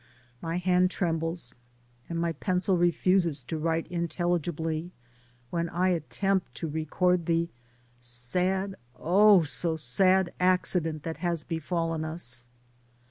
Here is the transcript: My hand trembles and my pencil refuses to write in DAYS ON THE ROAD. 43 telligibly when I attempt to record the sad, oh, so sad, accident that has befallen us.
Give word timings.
My 0.41 0.57
hand 0.57 0.89
trembles 0.89 1.53
and 2.09 2.17
my 2.19 2.31
pencil 2.31 2.75
refuses 2.75 3.43
to 3.43 3.59
write 3.59 3.85
in 3.85 3.89
DAYS 3.89 3.91
ON 3.91 3.91
THE 3.91 3.97
ROAD. 3.97 4.15
43 4.17 4.17
telligibly 4.65 4.91
when 5.51 5.69
I 5.69 5.89
attempt 5.89 6.55
to 6.55 6.67
record 6.67 7.27
the 7.27 7.49
sad, 7.99 8.73
oh, 8.97 9.43
so 9.43 9.77
sad, 9.77 10.33
accident 10.39 11.03
that 11.03 11.17
has 11.17 11.43
befallen 11.43 12.03
us. 12.03 12.47